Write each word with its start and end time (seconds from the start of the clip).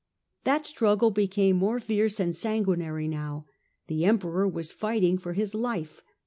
That 0.45 0.65
struggle 0.65 1.11
became 1.11 1.57
more 1.57 1.79
fierce 1.79 2.19
and 2.19 2.35
sanguinary 2.35 3.07
now. 3.07 3.45
The 3.85 4.05
Emperor 4.05 4.47
was 4.47 4.71
fighting 4.71 5.19
for 5.19 5.33
his 5.33 5.53
life. 5.53 6.01